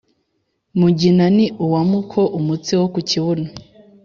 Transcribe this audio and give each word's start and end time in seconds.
Mugina 0.79 1.25
ni 1.35 1.45
uwa 1.63 1.81
Muko-Umutsi 1.89 2.71
wo 2.79 2.87
ku 2.93 2.99
kibuno. 3.09 3.47